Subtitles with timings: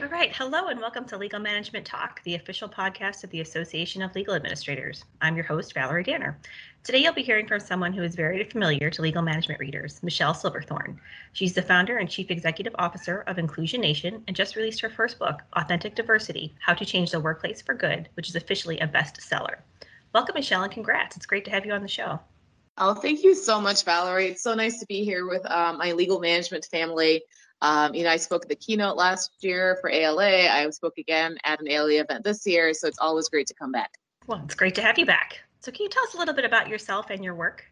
[0.00, 0.34] All right.
[0.34, 4.34] Hello and welcome to Legal Management Talk, the official podcast of the Association of Legal
[4.34, 5.04] Administrators.
[5.20, 6.38] I'm your host, Valerie Danner.
[6.82, 10.32] Today, you'll be hearing from someone who is very familiar to legal management readers, Michelle
[10.32, 10.98] Silverthorn.
[11.34, 15.18] She's the founder and chief executive officer of Inclusion Nation and just released her first
[15.18, 19.56] book, Authentic Diversity How to Change the Workplace for Good, which is officially a bestseller.
[20.14, 21.18] Welcome, Michelle, and congrats.
[21.18, 22.18] It's great to have you on the show.
[22.78, 24.28] Oh, thank you so much, Valerie.
[24.28, 27.22] It's so nice to be here with uh, my legal management family.
[27.60, 30.48] Um, you know, I spoke at the keynote last year for ALA.
[30.48, 33.72] I spoke again at an ALA event this year, so it's always great to come
[33.72, 33.92] back.
[34.26, 35.40] Well, it's great to have you back.
[35.60, 37.64] So, can you tell us a little bit about yourself and your work?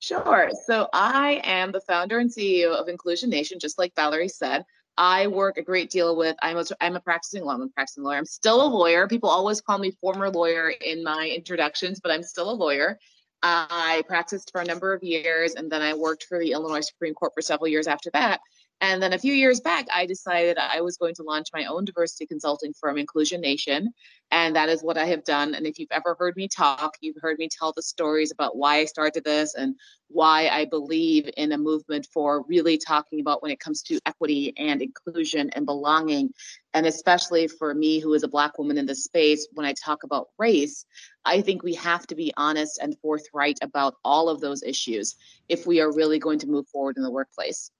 [0.00, 0.50] Sure.
[0.66, 4.64] So, I am the founder and CEO of Inclusion Nation, just like Valerie said.
[4.96, 6.34] I work a great deal with.
[6.42, 7.52] I'm a, I'm a practicing law.
[7.52, 8.16] I'm a practicing lawyer.
[8.16, 9.06] I'm still a lawyer.
[9.06, 12.98] People always call me former lawyer in my introductions, but I'm still a lawyer.
[13.42, 17.14] I practiced for a number of years, and then I worked for the Illinois Supreme
[17.14, 18.40] Court for several years after that.
[18.80, 21.84] And then a few years back, I decided I was going to launch my own
[21.84, 23.92] diversity consulting firm, Inclusion Nation.
[24.30, 25.54] And that is what I have done.
[25.54, 28.76] And if you've ever heard me talk, you've heard me tell the stories about why
[28.76, 29.74] I started this and
[30.06, 34.54] why I believe in a movement for really talking about when it comes to equity
[34.56, 36.30] and inclusion and belonging.
[36.72, 40.04] And especially for me, who is a Black woman in this space, when I talk
[40.04, 40.84] about race,
[41.24, 45.16] I think we have to be honest and forthright about all of those issues
[45.48, 47.72] if we are really going to move forward in the workplace.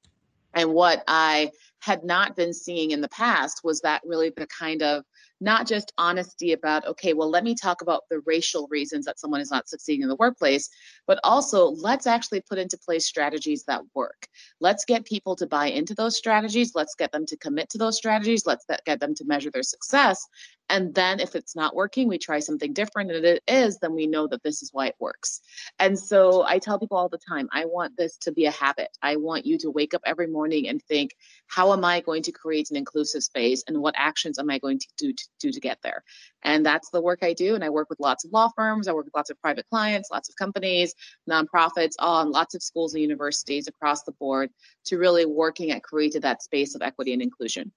[0.58, 4.82] And what I had not been seeing in the past was that really the kind
[4.82, 5.04] of
[5.40, 9.40] not just honesty about, okay, well, let me talk about the racial reasons that someone
[9.40, 10.68] is not succeeding in the workplace,
[11.06, 14.26] but also let's actually put into place strategies that work.
[14.60, 16.72] Let's get people to buy into those strategies.
[16.74, 18.44] Let's get them to commit to those strategies.
[18.44, 20.26] Let's get them to measure their success.
[20.68, 24.06] And then if it's not working, we try something different and it is, then we
[24.06, 25.40] know that this is why it works.
[25.78, 28.88] And so I tell people all the time, I want this to be a habit.
[29.02, 31.14] I want you to wake up every morning and think,
[31.46, 34.78] how am I going to create an inclusive space and what actions am I going
[34.78, 36.02] to do to do to get there?
[36.42, 37.54] And that's the work I do.
[37.54, 40.10] And I work with lots of law firms, I work with lots of private clients,
[40.10, 40.94] lots of companies,
[41.28, 44.50] nonprofits, and lots of schools and universities across the board
[44.86, 47.72] to really working at creating that space of equity and inclusion.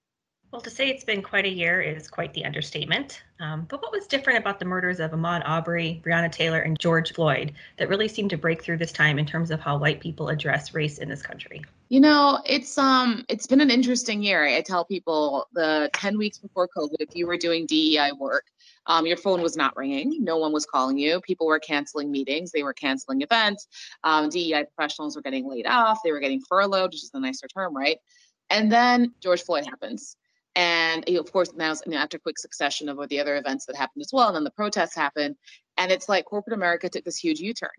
[0.52, 3.24] Well, to say it's been quite a year is quite the understatement.
[3.40, 7.14] Um, but what was different about the murders of Ahmaud Arbery, Breonna Taylor, and George
[7.14, 10.28] Floyd that really seemed to break through this time in terms of how white people
[10.28, 11.64] address race in this country?
[11.88, 14.46] You know, it's um, it's been an interesting year.
[14.46, 18.44] I tell people the ten weeks before COVID, if you were doing DEI work,
[18.88, 20.22] um, your phone was not ringing.
[20.22, 21.22] No one was calling you.
[21.22, 22.52] People were canceling meetings.
[22.52, 23.68] They were canceling events.
[24.04, 26.00] Um, DEI professionals were getting laid off.
[26.04, 28.00] They were getting furloughed, which is a nicer term, right?
[28.50, 30.18] And then George Floyd happens
[30.56, 34.02] and of course, now you know, after quick succession of the other events that happened
[34.02, 35.36] as well, and then the protests happened,
[35.78, 37.70] and it's like corporate America took this huge U-turn,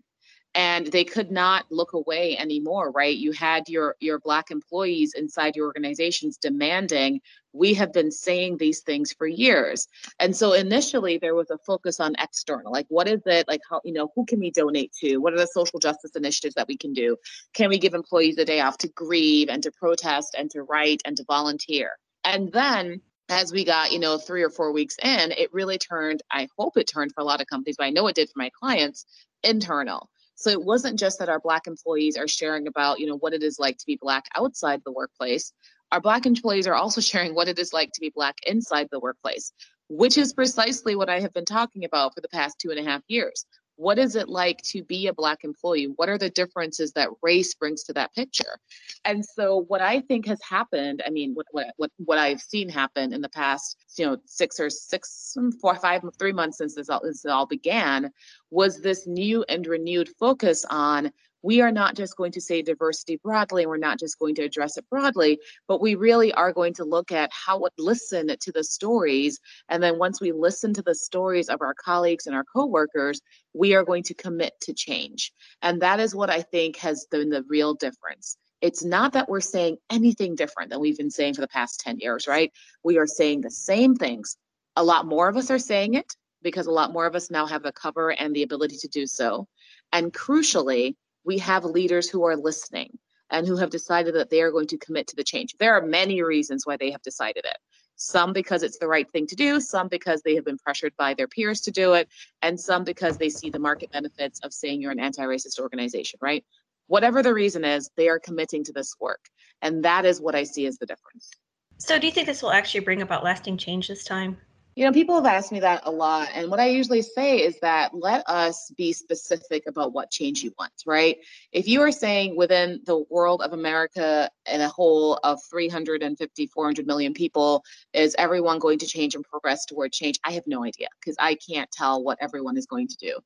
[0.55, 2.91] and they could not look away anymore.
[2.91, 3.15] Right?
[3.17, 7.21] You had your your black employees inside your organizations demanding,
[7.53, 9.87] "We have been saying these things for years,"
[10.19, 13.81] and so initially there was a focus on external, like what is it, like how
[13.83, 15.17] you know who can we donate to?
[15.17, 17.17] What are the social justice initiatives that we can do?
[17.53, 21.01] Can we give employees a day off to grieve and to protest and to write
[21.05, 21.97] and to volunteer?
[22.23, 26.21] And then as we got, you know, three or four weeks in, it really turned,
[26.31, 28.39] I hope it turned for a lot of companies, but I know it did for
[28.39, 29.05] my clients,
[29.43, 30.09] internal.
[30.35, 33.43] So it wasn't just that our Black employees are sharing about, you know, what it
[33.43, 35.53] is like to be Black outside the workplace.
[35.91, 38.99] Our Black employees are also sharing what it is like to be Black inside the
[38.99, 39.51] workplace,
[39.89, 42.83] which is precisely what I have been talking about for the past two and a
[42.83, 43.45] half years
[43.75, 45.91] what is it like to be a black employee?
[45.95, 48.59] What are the differences that race brings to that picture?
[49.05, 53.13] And so what i think has happened i mean what what what, i've seen happen
[53.13, 57.01] in the past you know six or six four five three months since this all,
[57.03, 58.09] this all began
[58.49, 61.11] was this new and renewed focus on
[61.43, 64.43] we are not just going to say diversity broadly and we're not just going to
[64.43, 68.63] address it broadly but we really are going to look at how listen to the
[68.63, 69.39] stories.
[69.69, 73.21] And then once we listen to the stories of our colleagues and our coworkers
[73.53, 75.31] we are going to commit to change.
[75.61, 78.37] And that is what i think has been the real difference.
[78.61, 81.99] It's not that we're saying anything different than we've been saying for the past 10
[81.99, 82.51] years right?
[82.83, 84.37] We are saying the same things.
[84.75, 87.45] A lot more of us are saying it because a lot more of us now
[87.45, 89.47] have the cover and the ability to do so.
[89.91, 92.97] And crucially we have leaders who are listening
[93.29, 95.55] and who have decided that they are going to commit to the change.
[95.57, 97.57] There are many reasons why they have decided it.
[97.95, 101.13] Some because it's the right thing to do, some because they have been pressured by
[101.13, 102.09] their peers to do it,
[102.41, 106.19] and some because they see the market benefits of saying you're an anti racist organization,
[106.21, 106.43] right?
[106.87, 109.21] Whatever the reason is, they are committing to this work.
[109.61, 111.29] And that is what I see as the difference.
[111.77, 114.37] So, do you think this will actually bring about lasting change this time?
[114.75, 116.29] You know, people have asked me that a lot.
[116.33, 120.51] And what I usually say is that let us be specific about what change you
[120.57, 121.17] want, right?
[121.51, 126.87] If you are saying within the world of America and a whole of 350, 400
[126.87, 130.19] million people, is everyone going to change and progress toward change?
[130.23, 133.19] I have no idea because I can't tell what everyone is going to do.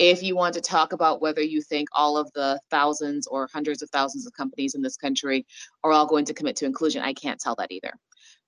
[0.00, 3.82] If you want to talk about whether you think all of the thousands or hundreds
[3.82, 5.46] of thousands of companies in this country
[5.84, 7.92] are all going to commit to inclusion, I can't tell that either.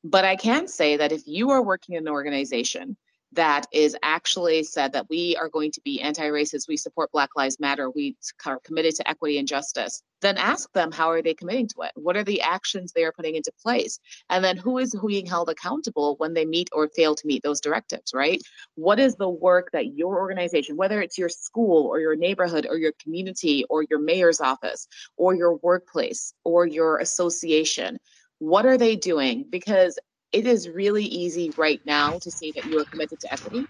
[0.02, 2.96] But I can say that if you are working in an organization
[3.32, 7.58] that is actually said that we are going to be anti-racist, we support Black Lives
[7.58, 11.66] Matter, we are committed to equity and justice, then ask them how are they committing
[11.68, 11.92] to it?
[11.94, 13.98] What are the actions they are putting into place?
[14.30, 17.42] And then who is who being held accountable when they meet or fail to meet
[17.42, 18.40] those directives, right?
[18.74, 22.76] What is the work that your organization, whether it's your school or your neighborhood or
[22.76, 24.86] your community or your mayor's office
[25.16, 27.98] or your workplace or your association,
[28.38, 29.46] what are they doing?
[29.48, 29.98] Because
[30.32, 33.66] it is really easy right now to say that you are committed to equity.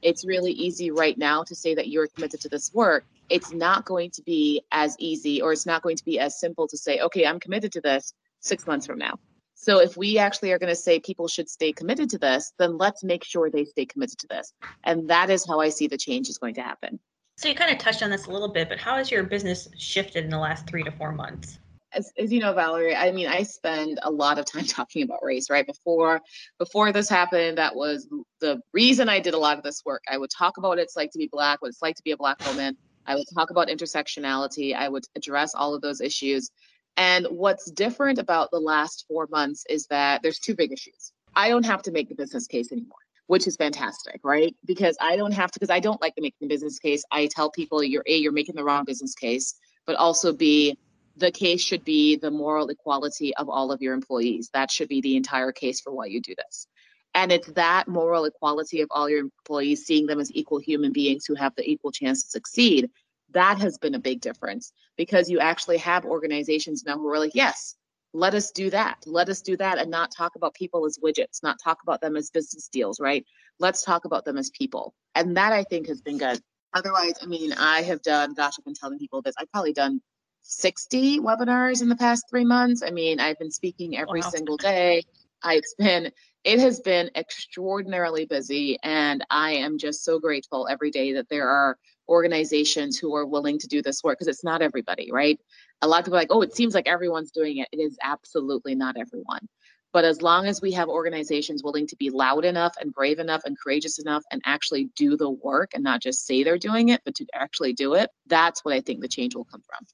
[0.00, 3.04] It's really easy right now to say that you're committed to this work.
[3.30, 6.68] It's not going to be as easy or it's not going to be as simple
[6.68, 9.18] to say, okay, I'm committed to this six months from now.
[9.54, 12.76] So if we actually are going to say people should stay committed to this, then
[12.76, 14.52] let's make sure they stay committed to this.
[14.84, 17.00] And that is how I see the change is going to happen.
[17.38, 19.68] So you kind of touched on this a little bit, but how has your business
[19.78, 21.58] shifted in the last three to four months?
[21.94, 25.20] As, as you know valerie i mean i spend a lot of time talking about
[25.22, 25.66] race right?
[25.66, 26.20] Before
[26.58, 28.08] before this happened that was
[28.40, 30.02] the reason i did a lot of this work.
[30.08, 32.12] I would talk about what it's like to be black what it's like to be
[32.12, 32.76] a black woman.
[33.06, 34.74] I would talk about intersectionality.
[34.74, 36.50] I would address all of those issues.
[36.96, 41.12] And what's different about the last four months is that there's two big issues.
[41.36, 44.54] I don't have to make the business case anymore which is fantastic, right?
[44.64, 47.02] Because I don't have to, because I don't like to make the business case.
[47.10, 49.54] I tell people you're A, you're making the wrong business case,
[49.86, 50.78] but also B,
[51.16, 54.50] the case should be the moral equality of all of your employees.
[54.52, 56.66] That should be the entire case for why you do this.
[57.14, 61.24] And it's that moral equality of all your employees, seeing them as equal human beings
[61.26, 62.90] who have the equal chance to succeed.
[63.30, 67.34] That has been a big difference because you actually have organizations now who are like,
[67.34, 67.76] yes,
[68.12, 68.98] let us do that.
[69.06, 72.16] Let us do that and not talk about people as widgets, not talk about them
[72.16, 73.24] as business deals, right?
[73.60, 74.94] Let's talk about them as people.
[75.14, 76.40] And that I think has been good.
[76.72, 80.00] Otherwise, I mean, I have done, gosh, I've been telling people this, I've probably done
[80.44, 82.82] 60 webinars in the past three months.
[82.82, 84.28] I mean, I've been speaking every wow.
[84.28, 85.02] single day.
[85.46, 86.12] It's been,
[86.44, 88.78] it has been extraordinarily busy.
[88.82, 93.58] And I am just so grateful every day that there are organizations who are willing
[93.58, 95.40] to do this work because it's not everybody, right?
[95.80, 97.68] A lot of people are like, oh, it seems like everyone's doing it.
[97.72, 99.48] It is absolutely not everyone.
[99.94, 103.42] But as long as we have organizations willing to be loud enough and brave enough
[103.44, 107.00] and courageous enough and actually do the work and not just say they're doing it,
[107.04, 109.86] but to actually do it, that's what I think the change will come from.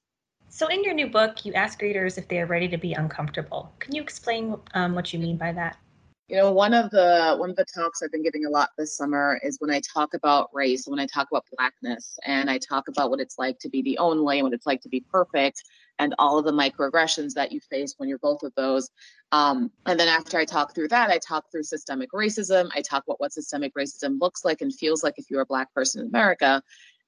[0.52, 3.72] So, in your new book, you ask readers if they are ready to be uncomfortable.
[3.78, 5.78] Can you explain um, what you mean by that?
[6.26, 8.96] You know, one of the one of the talks I've been giving a lot this
[8.96, 12.88] summer is when I talk about race, when I talk about blackness, and I talk
[12.88, 15.62] about what it's like to be the only, and what it's like to be perfect,
[16.00, 18.90] and all of the microaggressions that you face when you're both of those.
[19.30, 22.70] Um, and then after I talk through that, I talk through systemic racism.
[22.74, 25.72] I talk about what systemic racism looks like and feels like if you're a black
[25.74, 26.60] person in America,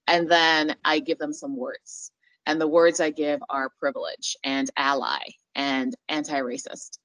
[0.07, 2.13] and then I give them some words
[2.47, 5.21] and the words I give are privilege and ally
[5.55, 6.99] and anti racist.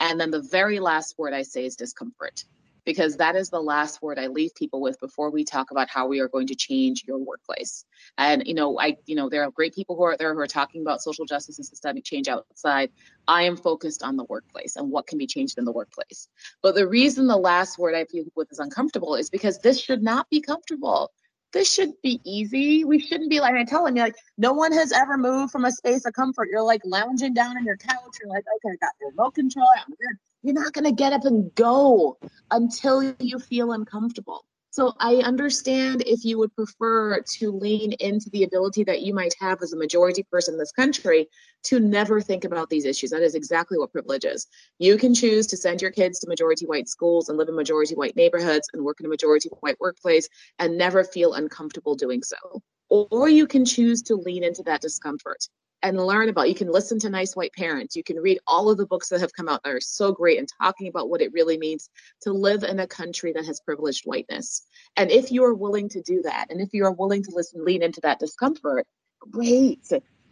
[0.00, 2.44] And then the very last word I say is discomfort,
[2.84, 6.06] because that is the last word I leave people with before we talk about how
[6.06, 7.84] we are going to change your workplace.
[8.18, 10.46] And, you know, I, you know, there are great people who are there who are
[10.46, 12.90] talking about social justice and systemic change outside.
[13.26, 16.28] I am focused on the workplace and what can be changed in the workplace.
[16.62, 20.02] But the reason the last word I feel with is uncomfortable is because this should
[20.02, 21.12] not be comfortable
[21.54, 22.84] this should be easy.
[22.84, 25.64] We shouldn't be like I tell him, you're like, no one has ever moved from
[25.64, 26.48] a space of comfort.
[26.50, 28.18] You're like lounging down on your couch.
[28.20, 29.66] You're like, okay, I got the remote control.
[29.74, 30.18] I'm good.
[30.42, 32.18] You're not gonna get up and go
[32.50, 34.44] until you feel uncomfortable.
[34.74, 39.32] So I understand if you would prefer to lean into the ability that you might
[39.38, 41.28] have as a majority person in this country
[41.66, 43.10] to never think about these issues.
[43.10, 44.48] That is exactly what privilege is.
[44.80, 47.94] You can choose to send your kids to majority white schools and live in majority
[47.94, 50.28] white neighborhoods and work in a majority white workplace
[50.58, 52.60] and never feel uncomfortable doing so.
[52.88, 55.46] Or you can choose to lean into that discomfort
[55.84, 58.78] and learn about you can listen to nice white parents you can read all of
[58.78, 61.32] the books that have come out that are so great and talking about what it
[61.32, 61.90] really means
[62.22, 64.62] to live in a country that has privileged whiteness
[64.96, 67.64] and if you are willing to do that and if you are willing to listen
[67.64, 68.86] lean into that discomfort
[69.30, 69.80] great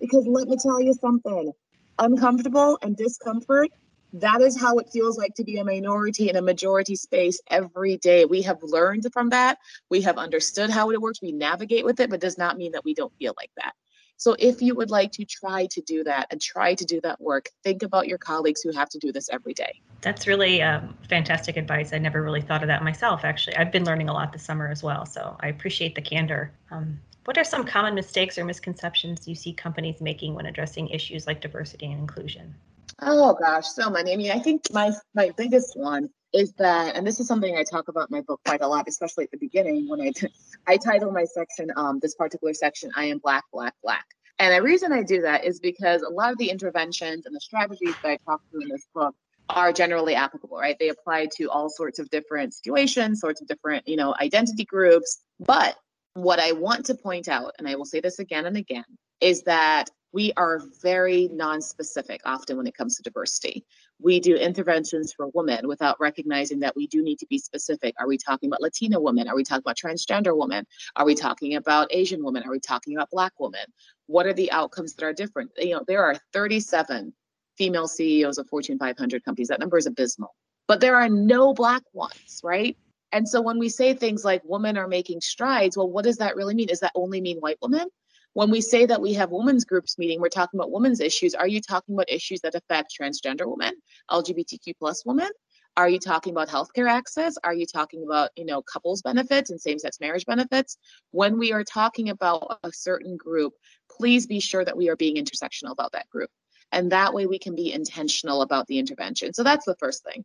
[0.00, 1.52] because let me tell you something
[1.98, 3.68] uncomfortable and discomfort
[4.14, 7.96] that is how it feels like to be a minority in a majority space every
[7.96, 8.26] day.
[8.26, 9.56] We have learned from that.
[9.88, 11.22] We have understood how it works.
[11.22, 13.72] We navigate with it, but does not mean that we don't feel like that.
[14.16, 17.20] So if you would like to try to do that and try to do that
[17.20, 19.80] work, think about your colleagues who have to do this every day.
[20.00, 21.92] That's really um, fantastic advice.
[21.92, 23.56] I never really thought of that myself, actually.
[23.56, 26.52] I've been learning a lot this summer as well, so I appreciate the candor.
[26.70, 31.26] Um, what are some common mistakes or misconceptions you see companies making when addressing issues
[31.26, 32.54] like diversity and inclusion?
[33.00, 34.12] Oh gosh, so many.
[34.12, 37.62] I mean, I think my my biggest one is that, and this is something I
[37.62, 40.28] talk about in my book quite a lot, especially at the beginning when I, t-
[40.66, 44.04] I title my section, um, this particular section, I am Black, Black, Black.
[44.38, 47.40] And the reason I do that is because a lot of the interventions and the
[47.40, 49.14] strategies that I talk through in this book
[49.48, 50.76] are generally applicable, right?
[50.78, 55.22] They apply to all sorts of different situations, sorts of different, you know, identity groups.
[55.38, 55.76] But
[56.14, 58.84] what I want to point out, and I will say this again and again,
[59.20, 63.64] is that we are very non-specific often when it comes to diversity.
[64.02, 67.94] We do interventions for women without recognizing that we do need to be specific.
[68.00, 69.28] Are we talking about Latina women?
[69.28, 70.66] Are we talking about transgender women?
[70.96, 72.42] Are we talking about Asian women?
[72.44, 73.64] Are we talking about Black women?
[74.06, 75.52] What are the outcomes that are different?
[75.56, 77.12] You know, there are 37
[77.56, 79.48] female CEOs of Fortune 500 companies.
[79.48, 80.34] That number is abysmal.
[80.66, 82.76] But there are no Black ones, right?
[83.12, 86.34] And so when we say things like women are making strides, well, what does that
[86.34, 86.66] really mean?
[86.66, 87.88] Does that only mean white women?
[88.34, 91.34] When we say that we have women's groups meeting, we're talking about women's issues.
[91.34, 93.74] Are you talking about issues that affect transgender women,
[94.10, 95.28] LGBTQ plus women?
[95.76, 97.36] Are you talking about healthcare access?
[97.44, 100.76] Are you talking about, you know, couples benefits and same-sex marriage benefits?
[101.12, 103.54] When we are talking about a certain group,
[103.90, 106.30] please be sure that we are being intersectional about that group.
[106.72, 109.32] And that way we can be intentional about the intervention.
[109.34, 110.24] So that's the first thing.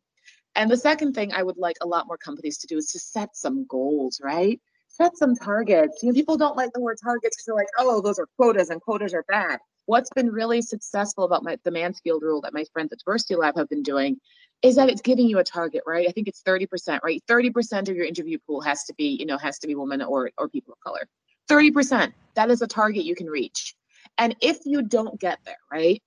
[0.56, 3.00] And the second thing I would like a lot more companies to do is to
[3.00, 4.60] set some goals, right?
[4.98, 6.02] Set some targets.
[6.02, 8.70] You know, people don't like the word targets because they're like, oh, those are quotas
[8.70, 9.60] and quotas are bad.
[9.86, 13.56] What's been really successful about my, the Mansfield rule that my friends at Diversity Lab
[13.56, 14.18] have been doing
[14.64, 16.08] is that it's giving you a target, right?
[16.10, 17.22] I think it's 30%, right?
[17.30, 20.32] 30% of your interview pool has to be, you know, has to be women or,
[20.38, 21.08] or people of color.
[21.50, 23.76] 30%, that is a target you can reach.
[24.18, 26.02] And if you don't get there, right?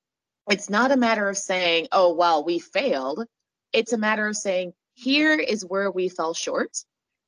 [0.50, 3.24] It's not a matter of saying, oh, well, we failed.
[3.72, 6.76] It's a matter of saying, here is where we fell short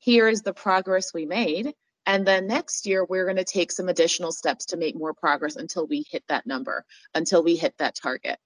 [0.02, 1.72] here is the progress we made.
[2.06, 5.54] And then next year, we're going to take some additional steps to make more progress
[5.54, 8.36] until we hit that number, until we hit that target.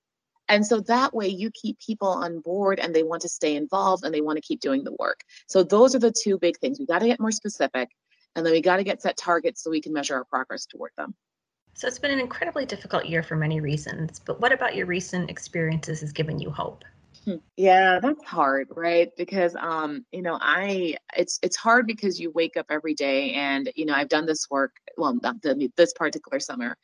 [0.48, 4.04] And so that way you keep people on board and they want to stay involved
[4.04, 5.20] and they want to keep doing the work.
[5.48, 6.78] So those are the two big things.
[6.78, 7.88] We got to get more specific
[8.36, 10.90] and then we got to get set targets so we can measure our progress toward
[10.98, 11.14] them.
[11.72, 15.30] So it's been an incredibly difficult year for many reasons, but what about your recent
[15.30, 16.84] experiences has given you hope?
[17.26, 17.36] Hmm.
[17.56, 19.10] Yeah, that's hard, right?
[19.16, 23.70] Because um, you know, I it's it's hard because you wake up every day and
[23.74, 26.76] you know, I've done this work, well, not the, this particular summer.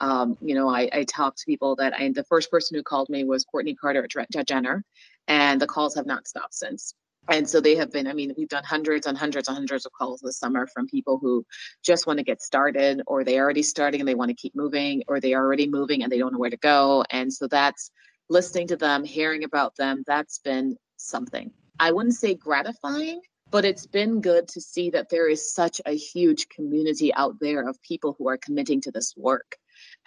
[0.00, 3.08] Um, you know, I, I talked to people that I the first person who called
[3.08, 4.84] me was Courtney Carter at Jenner,
[5.26, 6.94] and the calls have not stopped since.
[7.30, 9.92] And so they have been, I mean, we've done hundreds and hundreds and hundreds of
[9.92, 11.44] calls this summer from people who
[11.84, 14.54] just want to get started or they are already starting and they want to keep
[14.56, 17.04] moving or they are already moving and they don't know where to go.
[17.10, 17.90] And so that's
[18.28, 21.50] listening to them, hearing about them, that's been something.
[21.80, 23.20] I wouldn't say gratifying,
[23.50, 27.66] but it's been good to see that there is such a huge community out there
[27.68, 29.56] of people who are committing to this work.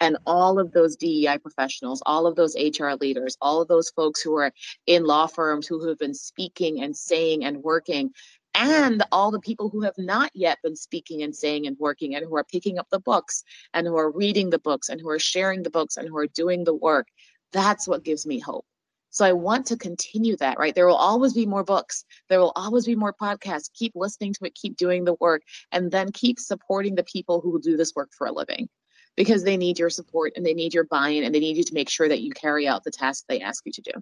[0.00, 4.20] And all of those DEI professionals, all of those HR leaders, all of those folks
[4.20, 4.52] who are
[4.86, 8.10] in law firms who have been speaking and saying and working,
[8.54, 12.26] and all the people who have not yet been speaking and saying and working and
[12.26, 15.18] who are picking up the books and who are reading the books and who are
[15.18, 17.08] sharing the books and who are doing the work
[17.52, 18.64] that's what gives me hope.
[19.10, 20.74] So I want to continue that, right?
[20.74, 22.04] There will always be more books.
[22.30, 23.70] There will always be more podcasts.
[23.74, 27.60] Keep listening to it, keep doing the work, and then keep supporting the people who
[27.60, 28.70] do this work for a living
[29.14, 31.64] because they need your support and they need your buy in and they need you
[31.64, 33.92] to make sure that you carry out the tasks they ask you to do.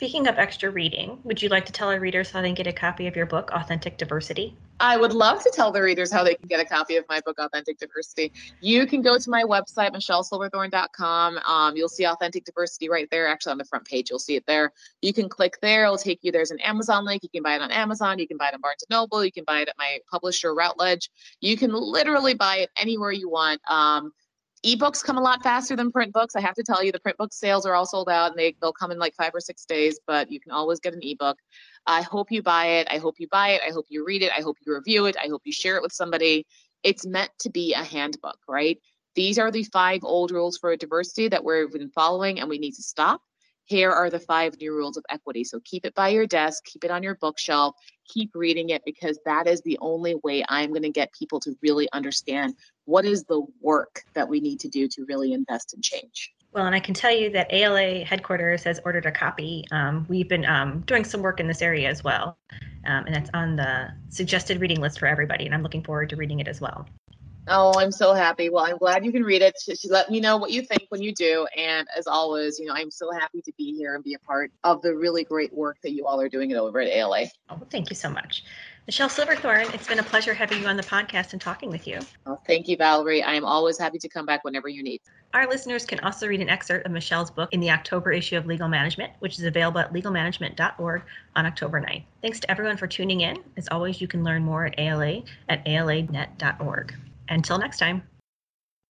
[0.00, 2.66] Speaking of extra reading, would you like to tell our readers how they can get
[2.66, 4.56] a copy of your book, Authentic Diversity?
[4.80, 7.20] I would love to tell the readers how they can get a copy of my
[7.20, 8.32] book, Authentic Diversity.
[8.62, 11.36] You can go to my website, michellesilverthorn.com.
[11.46, 13.28] Um, you'll see Authentic Diversity right there.
[13.28, 14.72] Actually, on the front page, you'll see it there.
[15.02, 15.84] You can click there.
[15.84, 16.32] It'll take you.
[16.32, 17.22] There's an Amazon link.
[17.22, 18.18] You can buy it on Amazon.
[18.18, 19.22] You can buy it on Barnes & Noble.
[19.22, 21.10] You can buy it at my publisher, Routledge.
[21.42, 23.60] You can literally buy it anywhere you want.
[23.68, 24.12] Um,
[24.64, 26.36] ebooks come a lot faster than print books.
[26.36, 28.54] I have to tell you, the print book sales are all sold out and they,
[28.60, 31.38] they'll come in like five or six days, but you can always get an ebook.
[31.86, 32.88] I hope you buy it.
[32.90, 33.62] I hope you buy it.
[33.66, 34.32] I hope you read it.
[34.36, 35.16] I hope you review it.
[35.22, 36.46] I hope you share it with somebody.
[36.82, 38.78] It's meant to be a handbook, right?
[39.14, 42.74] These are the five old rules for diversity that we've been following and we need
[42.74, 43.22] to stop
[43.70, 45.44] here are the five new rules of equity.
[45.44, 47.76] So keep it by your desk, keep it on your bookshelf,
[48.12, 51.56] keep reading it because that is the only way I'm going to get people to
[51.62, 55.82] really understand what is the work that we need to do to really invest in
[55.82, 56.32] change.
[56.52, 59.64] Well, and I can tell you that ALA headquarters has ordered a copy.
[59.70, 62.36] Um, we've been um, doing some work in this area as well,
[62.86, 65.46] um, and it's on the suggested reading list for everybody.
[65.46, 66.88] And I'm looking forward to reading it as well.
[67.52, 68.48] Oh, I'm so happy.
[68.48, 69.56] Well, I'm glad you can read it.
[69.60, 71.48] She, she let me know what you think when you do.
[71.56, 74.52] And as always, you know, I'm so happy to be here and be a part
[74.62, 77.26] of the really great work that you all are doing over at ALA.
[77.48, 78.44] Oh, thank you so much.
[78.86, 81.98] Michelle Silverthorn, it's been a pleasure having you on the podcast and talking with you.
[82.24, 83.22] Oh, thank you, Valerie.
[83.22, 85.00] I am always happy to come back whenever you need.
[85.34, 88.46] Our listeners can also read an excerpt of Michelle's book in the October issue of
[88.46, 91.02] Legal Management, which is available at legalmanagement.org
[91.34, 92.04] on October 9th.
[92.22, 93.38] Thanks to everyone for tuning in.
[93.56, 96.94] As always, you can learn more at ALA at alanet.org.
[97.30, 98.09] Until next time.